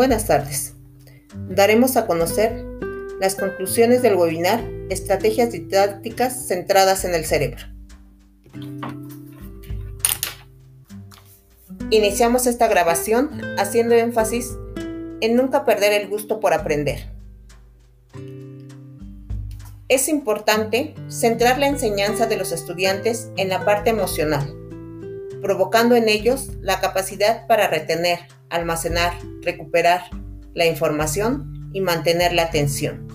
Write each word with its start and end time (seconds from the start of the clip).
Buenas 0.00 0.24
tardes. 0.24 0.72
Daremos 1.50 1.98
a 1.98 2.06
conocer 2.06 2.64
las 3.20 3.34
conclusiones 3.34 4.00
del 4.00 4.14
webinar 4.14 4.64
Estrategias 4.88 5.52
didácticas 5.52 6.48
centradas 6.48 7.04
en 7.04 7.14
el 7.14 7.26
cerebro. 7.26 7.66
Iniciamos 11.90 12.46
esta 12.46 12.66
grabación 12.66 13.42
haciendo 13.58 13.94
énfasis 13.94 14.56
en 15.20 15.36
nunca 15.36 15.66
perder 15.66 15.92
el 15.92 16.08
gusto 16.08 16.40
por 16.40 16.54
aprender. 16.54 17.10
Es 19.90 20.08
importante 20.08 20.94
centrar 21.08 21.58
la 21.58 21.66
enseñanza 21.66 22.26
de 22.26 22.38
los 22.38 22.52
estudiantes 22.52 23.28
en 23.36 23.50
la 23.50 23.66
parte 23.66 23.90
emocional, 23.90 24.50
provocando 25.42 25.94
en 25.94 26.08
ellos 26.08 26.52
la 26.62 26.80
capacidad 26.80 27.46
para 27.46 27.68
retener, 27.68 28.20
almacenar, 28.48 29.12
recuperar 29.42 30.02
la 30.54 30.66
información 30.66 31.70
y 31.72 31.80
mantener 31.80 32.32
la 32.32 32.42
atención. 32.42 33.06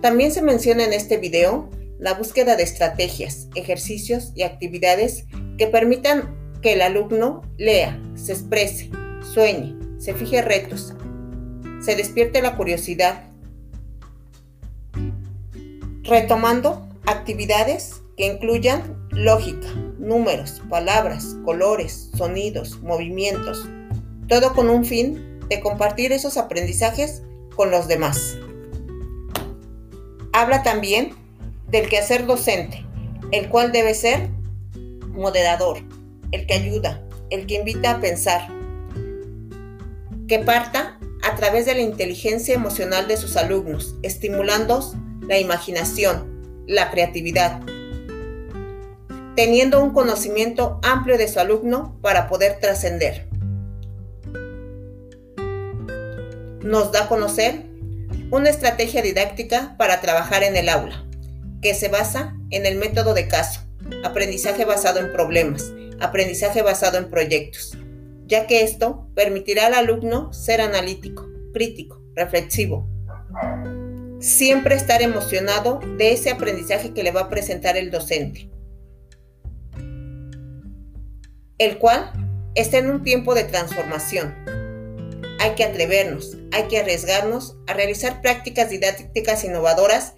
También 0.00 0.32
se 0.32 0.42
menciona 0.42 0.84
en 0.84 0.92
este 0.92 1.16
video 1.16 1.70
la 1.98 2.14
búsqueda 2.14 2.56
de 2.56 2.64
estrategias, 2.64 3.48
ejercicios 3.54 4.32
y 4.34 4.42
actividades 4.42 5.26
que 5.56 5.68
permitan 5.68 6.34
que 6.60 6.72
el 6.72 6.82
alumno 6.82 7.42
lea, 7.56 8.00
se 8.14 8.32
exprese, 8.32 8.90
sueñe, 9.32 9.76
se 9.98 10.14
fije 10.14 10.42
retos, 10.42 10.94
se 11.80 11.94
despierte 11.94 12.42
la 12.42 12.56
curiosidad, 12.56 13.24
retomando 16.02 16.88
actividades 17.06 18.02
que 18.16 18.26
incluyan 18.26 19.08
lógica, 19.10 19.68
números, 19.98 20.60
palabras, 20.68 21.36
colores, 21.44 22.10
sonidos, 22.16 22.80
movimientos, 22.80 23.68
todo 24.28 24.54
con 24.54 24.70
un 24.70 24.84
fin 24.84 25.40
de 25.48 25.60
compartir 25.60 26.12
esos 26.12 26.36
aprendizajes 26.36 27.22
con 27.54 27.70
los 27.70 27.88
demás. 27.88 28.36
Habla 30.32 30.62
también 30.62 31.14
del 31.68 31.88
quehacer 31.88 32.26
docente, 32.26 32.84
el 33.30 33.48
cual 33.48 33.72
debe 33.72 33.94
ser 33.94 34.30
moderador, 35.08 35.78
el 36.30 36.46
que 36.46 36.54
ayuda, 36.54 37.02
el 37.30 37.46
que 37.46 37.56
invita 37.56 37.92
a 37.92 38.00
pensar, 38.00 38.48
que 40.28 40.38
parta 40.38 40.98
a 41.22 41.36
través 41.36 41.66
de 41.66 41.74
la 41.74 41.80
inteligencia 41.80 42.54
emocional 42.54 43.08
de 43.08 43.16
sus 43.16 43.36
alumnos, 43.36 43.96
estimulando 44.02 44.92
la 45.20 45.38
imaginación, 45.38 46.64
la 46.66 46.90
creatividad, 46.90 47.60
teniendo 49.36 49.82
un 49.82 49.92
conocimiento 49.92 50.80
amplio 50.82 51.16
de 51.16 51.28
su 51.28 51.40
alumno 51.40 51.96
para 52.02 52.28
poder 52.28 52.58
trascender. 52.60 53.31
Nos 56.64 56.92
da 56.92 57.04
a 57.04 57.08
conocer 57.08 57.66
una 58.30 58.50
estrategia 58.50 59.02
didáctica 59.02 59.74
para 59.78 60.00
trabajar 60.00 60.42
en 60.42 60.56
el 60.56 60.68
aula, 60.68 61.04
que 61.60 61.74
se 61.74 61.88
basa 61.88 62.36
en 62.50 62.66
el 62.66 62.76
método 62.76 63.14
de 63.14 63.28
caso, 63.28 63.60
aprendizaje 64.04 64.64
basado 64.64 65.00
en 65.00 65.12
problemas, 65.12 65.72
aprendizaje 66.00 66.62
basado 66.62 66.98
en 66.98 67.10
proyectos, 67.10 67.76
ya 68.26 68.46
que 68.46 68.62
esto 68.62 69.08
permitirá 69.14 69.66
al 69.66 69.74
alumno 69.74 70.32
ser 70.32 70.60
analítico, 70.60 71.28
crítico, 71.52 72.02
reflexivo, 72.14 72.88
siempre 74.20 74.76
estar 74.76 75.02
emocionado 75.02 75.80
de 75.98 76.12
ese 76.12 76.30
aprendizaje 76.30 76.94
que 76.94 77.02
le 77.02 77.10
va 77.10 77.22
a 77.22 77.28
presentar 77.28 77.76
el 77.76 77.90
docente, 77.90 78.50
el 81.58 81.78
cual 81.78 82.12
está 82.54 82.78
en 82.78 82.90
un 82.90 83.02
tiempo 83.02 83.34
de 83.34 83.44
transformación, 83.44 84.34
hay 85.42 85.56
que 85.56 85.64
atrevernos, 85.64 86.38
hay 86.52 86.68
que 86.68 86.78
arriesgarnos 86.78 87.56
a 87.66 87.74
realizar 87.74 88.22
prácticas 88.22 88.70
didácticas 88.70 89.42
innovadoras 89.42 90.14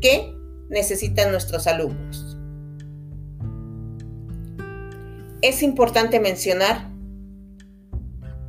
que 0.00 0.32
necesitan 0.68 1.32
nuestros 1.32 1.66
alumnos. 1.66 2.38
Es 5.42 5.64
importante 5.64 6.20
mencionar 6.20 6.88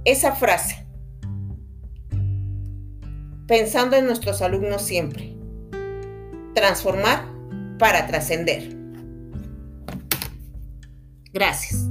esa 0.06 0.36
frase, 0.36 0.86
pensando 3.48 3.96
en 3.96 4.06
nuestros 4.06 4.44
alumnos 4.44 4.84
siempre, 4.84 5.36
transformar 6.54 7.26
para 7.80 8.06
trascender. 8.06 8.78
Gracias. 11.34 11.88